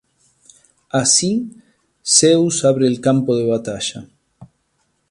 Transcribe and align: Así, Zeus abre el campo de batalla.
Así, 1.01 1.51
Zeus 2.03 2.65
abre 2.65 2.87
el 2.87 2.99
campo 3.01 3.35
de 3.37 3.45
batalla. 3.45 4.07